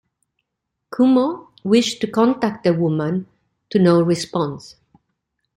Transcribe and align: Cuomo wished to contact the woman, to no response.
Cuomo 0.91 1.49
wished 1.63 2.01
to 2.01 2.07
contact 2.09 2.63
the 2.63 2.73
woman, 2.73 3.27
to 3.69 3.77
no 3.77 4.01
response. 4.01 4.77